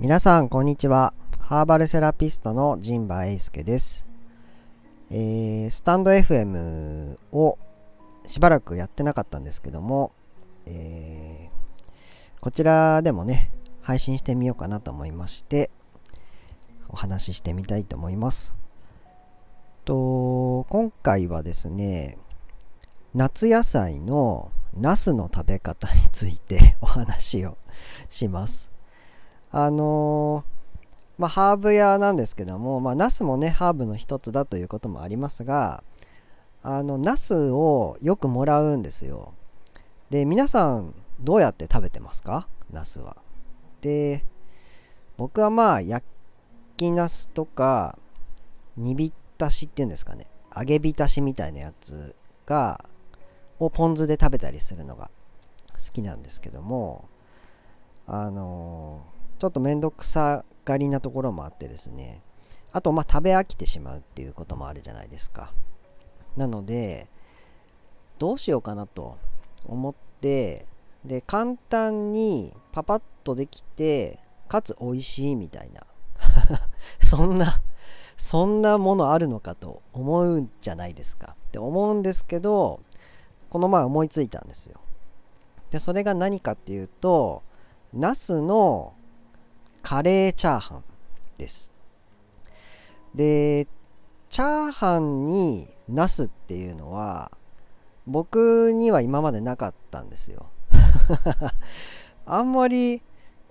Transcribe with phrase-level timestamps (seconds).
[0.00, 1.12] 皆さん、こんにちは。
[1.40, 4.06] ハーバルセラピストの陣馬英介です。
[5.10, 7.58] えー、スタンド FM を
[8.26, 10.12] しばらくやってなかったんですけども、
[10.64, 13.52] えー、こちらでもね、
[13.82, 15.70] 配信してみようかなと思いまして、
[16.88, 18.54] お話ししてみたいと思います。
[19.84, 22.16] と、今回はですね、
[23.14, 27.58] 夏野菜のナスの食べ方についてお話を
[28.08, 28.69] します。
[29.52, 30.44] あの、
[31.18, 35.82] まあ、ハーブ屋なんですけども、まあ、ナスもね、ハーブの一つだということもありますが、
[36.62, 39.34] あの、ナスをよくもらうんですよ。
[40.08, 42.48] で、皆さん、どうやって食べてますか？
[42.72, 43.16] ナスは。
[43.80, 44.24] で、
[45.16, 46.06] 僕はまあ、焼
[46.76, 47.98] きナスとか、
[48.76, 50.26] 煮浸しっていうんですかね。
[50.56, 52.14] 揚げ浸しみたいなやつ
[52.46, 52.84] が、
[53.58, 55.10] をポン酢で食べたりするのが
[55.72, 57.08] 好きなんですけども、
[58.06, 62.20] あのーちょっとめんどくさがりなところもあってですね。
[62.72, 65.54] あとまあ食べ飽きてしまうっていうこともあるじゃないですか。
[66.36, 67.08] なので
[68.18, 69.16] どうしようかなと
[69.66, 70.66] 思って
[71.06, 75.86] で簡単にパパッとできてかつ美味しいみたいな。
[77.02, 77.62] そんな
[78.18, 81.34] そんなものあるのかと思うんじゃないですか。
[81.48, 82.80] って思うんですけど
[83.48, 84.80] この前思いついたんですよ。
[85.70, 87.42] でそれが何かっていうと
[87.94, 88.92] ナスの
[89.82, 90.84] カレーチャーハン
[91.38, 91.72] です。
[93.14, 93.66] で、
[94.28, 97.32] チャーハンにナスっていうのは
[98.06, 100.46] 僕には今までなかったんですよ。
[102.26, 103.02] あんまり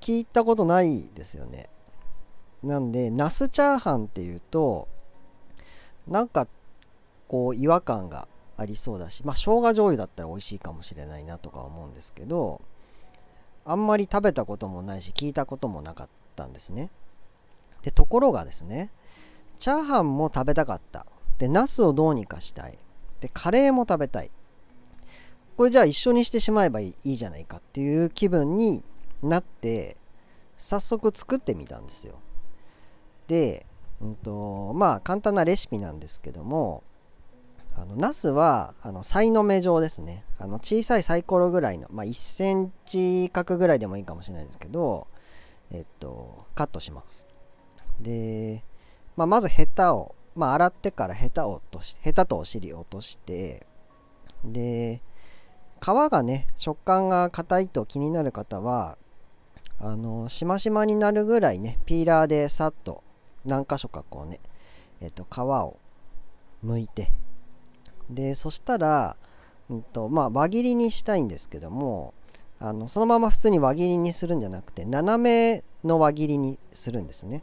[0.00, 1.68] 聞いたことないですよね。
[2.62, 4.88] なんで、ナスチャーハンっていうと、
[6.06, 6.46] なんか
[7.28, 12.60] こう違和感がありそうだし、まあ生姜醤油だったら美味しいかもしれないなとか思うんですけど、
[13.66, 16.90] あんまり食べたこともないし聞いたこともなかったんですね。
[17.82, 18.92] で、ところがですね、
[19.58, 21.04] チャーハンも食べたかった。
[21.38, 22.78] で、ナスをどうにかしたい。
[23.20, 24.30] で、カレーも食べたい。
[25.56, 28.82] これじゃあ一緒にしてしまえばいいじゃないかっていう気分に
[29.22, 29.96] なって、
[30.58, 32.20] 早速作ってみたんですよ。
[33.26, 33.66] で、
[34.00, 36.84] うんと、まあ簡単なレシピなんですけども、
[37.78, 40.24] あの、ナスは、あの、サイの目状ですね。
[40.38, 45.06] あの、小さいサイコロぐらいの、まあ、1センチ角ぐらいでもいいかもしれないですけど、
[45.70, 47.26] えっと、カットします。
[48.00, 48.64] で、
[49.16, 53.66] まあ、まずヘタを、まあ、洗ってからヘタを落とし、ヘタとお尻を落として、
[54.42, 55.02] で、
[55.80, 58.96] 皮がね、食感が硬いと気になる方は、
[59.80, 63.04] あの、しましまになるぐらいね、ピーラーでさっと
[63.44, 64.40] 何箇所かこうね、
[65.00, 65.76] えっと、皮を
[66.64, 67.12] 剥いて、
[68.10, 69.16] でそしたら、
[69.70, 72.14] うんとまあ、輪切りにしたいんですけども
[72.58, 77.42] あのそのまま普通に輪切りにするんじゃなくて斜めの輪切りにするんですね。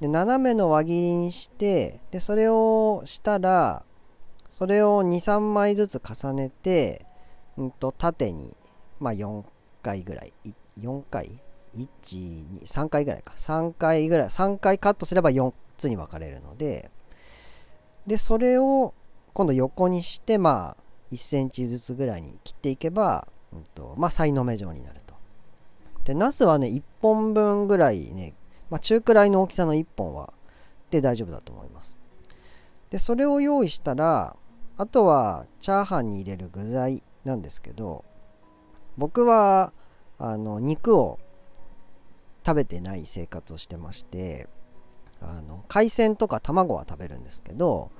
[0.00, 3.84] で斜めの輪切りにしてでそれをしたら
[4.50, 7.06] それを23枚ずつ重ねて、
[7.56, 8.56] うんと、縦に、
[8.98, 9.44] まあ、4
[9.82, 10.32] 回ぐらい
[10.78, 11.40] 4回
[11.76, 13.32] ？123回ぐらいか。
[13.36, 16.90] 3回ぐらい3回カットすれば4つに分かれるので
[18.06, 18.92] でそれを
[19.32, 20.82] 今度横にしてまあ
[21.12, 25.14] 1センチずつぐらいに切っていけば、うんとまあ、さいの目状になると。
[26.04, 28.34] で、ナスはね、1本分ぐらいね、
[28.70, 30.32] まあ、中くらいの大きさの1本は、
[30.90, 31.96] で大丈夫だと思います。
[32.90, 34.36] で、それを用意したら、
[34.76, 38.04] あとはチャーハンに入れる具材なんですけど、
[38.96, 39.72] 僕は、
[40.18, 41.18] あの、肉を
[42.46, 44.48] 食べてない生活をしてまして、
[45.22, 47.90] あの海鮮とか卵は食べるんですけど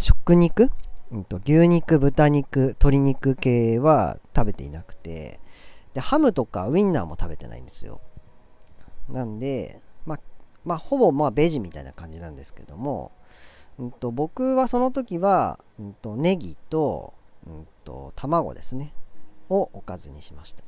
[0.00, 0.70] 食肉、
[1.12, 5.40] うんと、牛肉、豚肉、鶏肉系は食べていなくて、
[5.92, 8.00] で、ハムとかウインナーも食べてないんですよ。
[9.10, 10.20] なんで、まあ、
[10.64, 13.12] まあ、ほぼまあベジみたいな感じなんですけども、
[13.78, 17.12] うんと、僕はその時は、うんと、ネギと、
[17.46, 18.94] うんと、卵ですね、
[19.50, 20.62] をおかずにしました。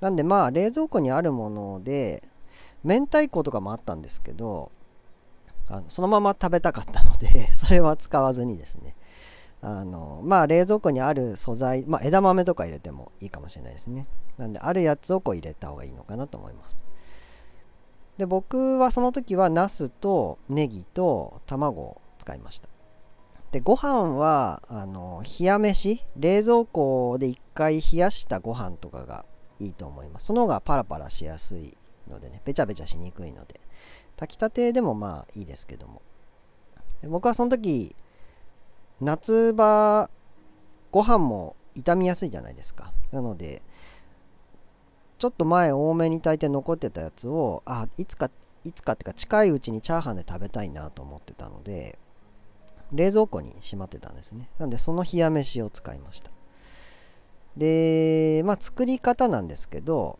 [0.00, 2.22] なんでまあ冷蔵庫にあるもので、
[2.84, 4.70] 明太子とかもあったんですけど、
[5.70, 8.96] あのそのまま食べたかったので それは使わずにですね。
[9.60, 14.06] あのまあ冷蔵庫にある素材、まあ、枝豆とか入れてもいいかもしれないですね。
[14.36, 16.80] なんであるやつをこう入れた方がいいのかなと思います。
[18.18, 22.68] で僕はその時はナスとネギと卵を使いました。
[23.50, 26.04] でご飯はあの冷や飯。
[26.16, 29.24] 冷蔵庫で一回冷やしたご飯とかが
[29.58, 30.26] いいと思います。
[30.26, 31.76] その方がパラパラしやすい
[32.08, 32.42] のでね。
[32.44, 33.60] べちゃべちゃしにくいので。
[34.18, 36.02] 炊きたてでもまあいいですけども。
[37.04, 37.94] 僕はその時
[39.00, 40.10] 夏場
[40.90, 42.92] ご飯も傷みやすいじゃないですか。
[43.12, 43.62] なので
[45.18, 48.30] ちょっと前多めに炊いて残ってたやつをあいつか
[48.64, 51.98] いつかっていうか近いうちにチャーハンで食べたいなと思ってたので
[52.92, 54.48] 冷蔵庫にしまってたんですね。
[54.58, 56.30] なんでその冷や飯を使いました。
[57.56, 60.18] でまあ作り方なんですけど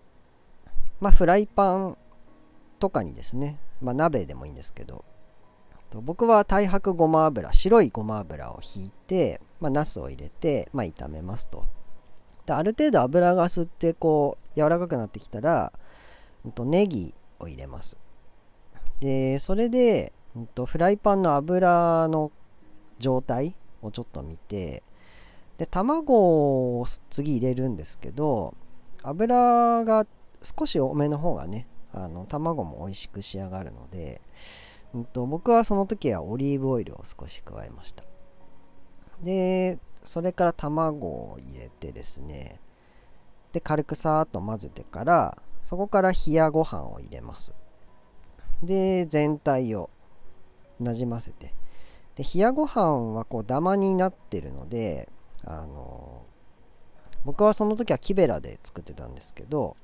[1.01, 1.97] まあフライパン
[2.79, 5.05] とかにですねまあ鍋でもいいんですけど。
[5.95, 11.65] 僕は太白ごま油白いごま油をひいて、まあ、ナスを入れて、まあ、炒めますと。
[12.45, 15.73] である程度油が吸ってこう柔らかくなってきたら、
[16.45, 17.97] うん、とネギを入れます。
[19.01, 22.33] でそれで、うん、とフライパンの油の
[22.99, 24.83] 状態をちょっと見て
[25.57, 28.55] で卵を次入れるんですけど
[29.03, 30.05] 油が
[30.43, 34.21] 少し多めの方がねあの卵も美味しく仕上がるので、
[34.95, 38.05] うんと、僕はその時はオリーブオイルを少し加えました。
[39.23, 42.61] でそれから卵を入れてですね
[43.53, 47.53] で軽くさーっと混ぜてからそこから冷やご飯を入れます。
[48.63, 49.91] で全体を
[50.81, 51.53] なじませて。
[52.17, 55.09] で冷やご飯はこうダマになってるので
[55.45, 56.25] あの
[57.25, 59.77] 僕はその時は木べらで作ってたんですけど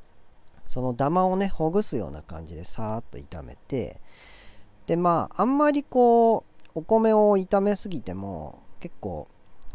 [0.68, 4.00] そのダマをねほぐすような感じでさーっと炒めて
[4.86, 9.28] でまああんまりこうお米を炒めすぎても結構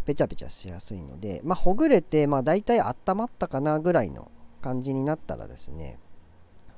[0.05, 4.31] ペチャペチャしやすいのでまあほぐれてまあ大体温まったかなぐらいの
[4.61, 5.97] 感じになったらですね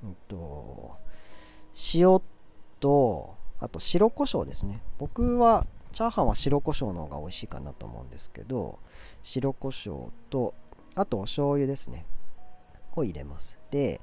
[0.04, 0.98] うんと
[1.94, 2.22] 塩
[2.80, 4.82] とあと白胡椒ですね。
[4.98, 8.80] 僕はチャーハンは白胡椒の方が美味しいかなと思うんですけど
[9.22, 10.54] 白胡椒と
[10.96, 12.06] あとお醤油ですね。
[12.96, 13.60] を入れます。
[13.72, 14.02] で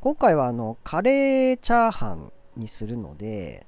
[0.00, 3.66] 今回はあのカレーチャーハンにするので、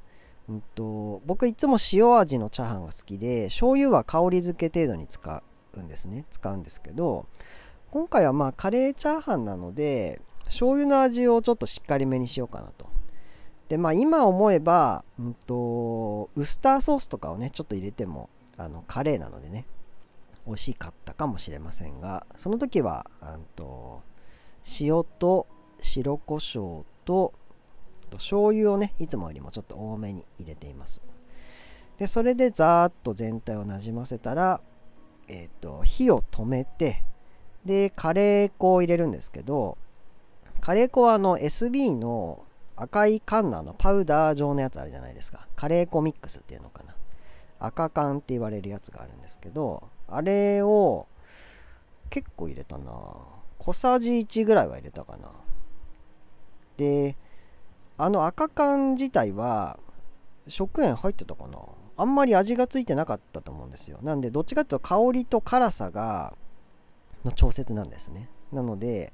[0.49, 5.43] うんと、僕いつも塩味のチャーハンが好きで醤油は香り付け程度に使
[5.75, 6.25] うんですね。
[6.31, 7.27] 使うんですけど
[7.91, 12.87] 今回はまあカレーチャーハンなので醤油の味をちょっとしっかりめにしようかなと。
[13.69, 19.67] でまあ今思えば、うんと、ウスターソースとかをねちょっと入れてもあのカレーなのでね
[20.47, 24.03] 美味しかったかもしれませんがその時はうんと
[24.81, 25.47] 塩と
[25.81, 27.33] 白胡椒と
[28.13, 31.03] 醤油をねいつもよりもちょっと多めに入れています。
[31.99, 34.61] でそれでざーっと全体をなじませたら
[35.29, 37.03] えっ、ー、と火を止めて
[37.65, 39.79] でカレー粉を入れるんですけど
[40.61, 42.45] カレー粉はあの SB の
[42.77, 45.47] 赤い缶のあのパウダー状のやつあるじゃないですか。
[45.55, 46.95] カレー粉ミックスっていうのかな。
[47.61, 51.07] 赤缶って言われるやつがあるんですけどあれを
[52.11, 52.93] 結構入れたな
[53.65, 55.31] 小さじ1ぐらいは入れたかな。
[56.77, 57.17] で
[57.97, 59.79] あの赤缶自体は
[60.49, 61.59] 食塩入ってたかな。
[61.97, 63.99] あんまり味がついてなかったと思うんですよ。
[64.03, 66.35] なんでどっちかっていうと香りと辛さが
[67.25, 68.29] の調節なんですね。
[68.53, 69.13] なので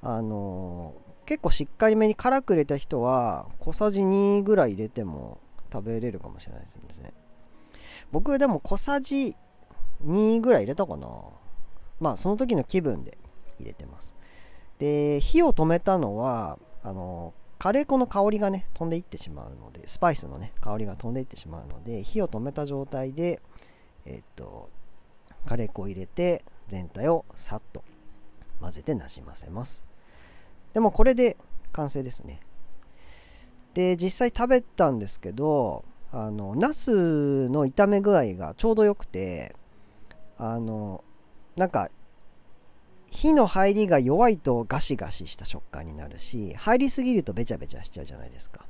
[0.00, 5.38] あのー、結構しっかりめに辛く入れた人は小さじ2ぐらい入れても
[5.70, 7.12] 食べれるかもしれないですね。
[8.10, 9.36] 僕でも小さじ
[10.06, 11.08] 2ぐらい入れたかな。
[12.00, 13.18] まあその時の気分で。
[13.58, 14.14] 入れてます。
[14.78, 23.40] で火を止めたのはあのカレー粉の香りがね飛んでいってしまうのでスパイスのね香りが飛んでいってしまうので火を止めた状態で
[24.04, 24.68] え、っと
[25.46, 27.82] カレー粉を入れて全体をさっと
[28.60, 29.84] 混ぜてなじませます。
[30.74, 31.36] でもこれで
[31.72, 32.40] 完成ですね。
[33.74, 39.54] で実際食べたんですけどあのナスの炒め具合がちょうどよくて
[40.38, 41.04] あの
[41.56, 41.90] なんか
[43.06, 48.66] 火の入りが弱いとガシガシした食感になるし入りすぎるとべちゃべちゃしちゃうじゃないですか。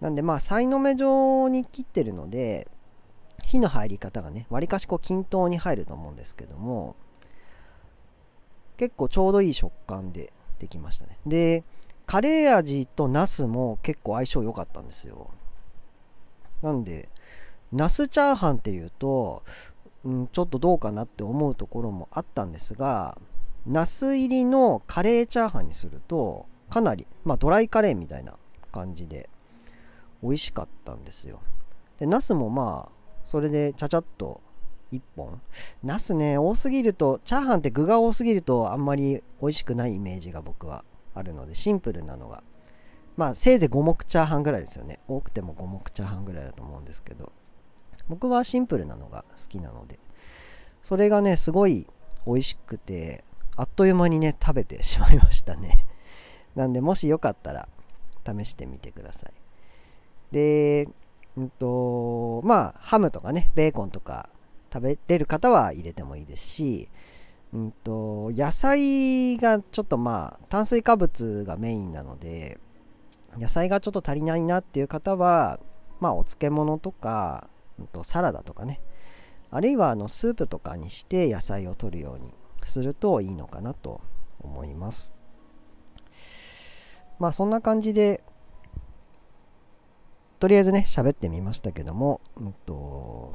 [0.00, 2.68] なんでまあさいの目状に切ってるので
[3.44, 6.96] 火の入り方がねわりかしこう均等に入ると思うんですけども
[8.76, 11.18] 結構ちょうどいい食感でできましたね。
[11.26, 11.64] で
[12.04, 15.30] カレー味とナスも結構相性良かったんですよ。
[16.62, 17.08] なんで
[17.72, 19.42] ナスチャーハンっていうと、
[20.04, 23.18] うん、ちょっとどうかなって思うところもあったんですが
[23.66, 28.34] ナス入りのカレーチャーハンにするとかなり、まあ、ドライカレーみたいな
[28.72, 29.28] 感じで
[30.22, 31.40] 美味しかったんですよ。
[31.98, 32.92] でナスもまあ
[33.24, 34.40] それでちゃちゃっと
[34.92, 35.40] 1本。
[35.82, 42.42] ナスね多すぎるとチャーハンって具が多すぎるとあんまり美味しくないイメージが僕はあるのでシンプルなのが。
[43.16, 44.98] まあせいぜい五目チャーハンぐらいですよね。
[45.08, 47.32] 多くても五目チャーハンぐらいだと思うんですけど。
[48.08, 49.98] 僕はシンプルなのが好きなので。
[50.82, 51.86] それがねすごい
[52.26, 53.24] 美味しくて
[53.56, 55.86] あっという間にね食べてしまいましたね。
[56.54, 57.68] なんでもしよかったら
[58.26, 59.32] 試してみてください。
[60.32, 60.88] で
[61.36, 64.28] うんとまあハムとかねベーコンとか
[64.72, 66.88] 食べれる方は入れてもいいですし
[67.52, 72.58] うんと、野菜がちょっとまあ、炭水化物がメインなので、
[73.38, 75.60] 野菜がちょっと足りないなっていう方は、
[76.00, 77.48] まあ、お漬物とか、
[77.78, 78.80] うんと、サラダとかね、
[79.50, 82.34] あるいはあのスープとかにして野菜を取るように
[82.66, 84.00] するといいのかなと
[84.40, 85.12] 思います。
[87.18, 88.22] まあそんな感じで
[90.38, 93.34] とりあえずね喋ってみましたけども、うんと、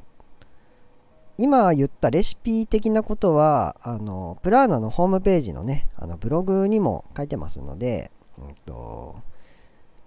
[1.37, 9.19] 今言ったレシピ的なことはあのプラーナのホームページのねあのブログにも書いてますので、うんと、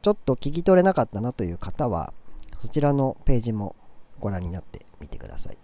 [0.03, 2.13] ちょっと聞き取れなかったなという方は
[2.61, 3.75] そちらのページも
[4.21, 5.59] ご覧になってみてください。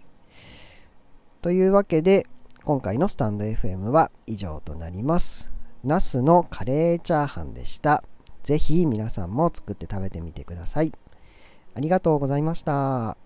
[1.41, 2.27] というわけで、
[2.63, 5.51] 今回のスタンド FM は以上となります。
[5.83, 8.03] ナスのカレーチャーハンでした。
[8.43, 10.91] ぜひ皆さんも作って食べてみてください。
[11.73, 13.17] ありがとうございました。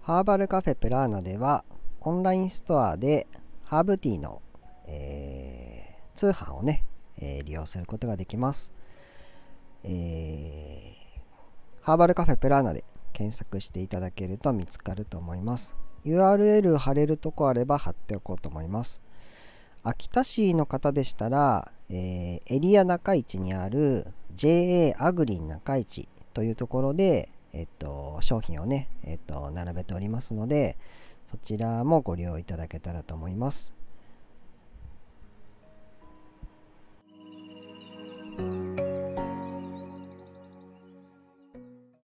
[0.00, 1.62] ハーバルカフェプラーナでは
[2.00, 3.26] オンラインストアで
[3.66, 4.40] ハーブティーの、
[4.86, 6.86] えー、通販をね、
[7.18, 8.72] えー、利用することができます。
[9.84, 11.20] えー、
[11.82, 15.76] ハーバルカフェプラーナで検索していただけると見つかると思います。
[16.08, 19.00] URL 貼れるとこあれば貼っておこうと思います。
[19.82, 30.76] 秋田市の方でしたら、えー、エリア中市にある JA アグリン中市というところで、えっと、商品をね、えっと、並べておりますので、
[31.30, 33.77] そちらもご利用いただけたらと思います。